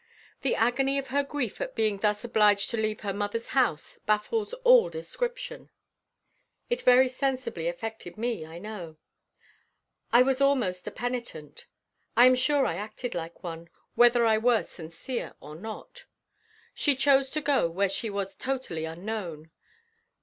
[0.41, 4.51] The agony of her grief at being thus obliged to leave her mother's house baffles
[4.63, 5.69] all description.
[6.71, 8.97] It very sensibly affected me, I know.
[10.11, 11.67] I was almost a penitent.
[12.17, 16.05] I am sure I acted like one, whether I were sincere or not.
[16.73, 19.51] She chose to go where she was totally unknown.